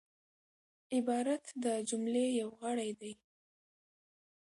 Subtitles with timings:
[0.95, 3.13] عبارت د جملې یو غړی دئ.